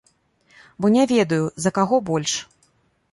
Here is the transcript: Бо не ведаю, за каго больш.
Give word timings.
Бо 0.79 0.89
не 0.95 1.03
ведаю, 1.11 1.41
за 1.65 1.73
каго 1.79 1.99
больш. 2.11 2.33